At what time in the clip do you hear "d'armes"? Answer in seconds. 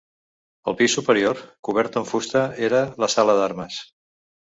3.43-3.83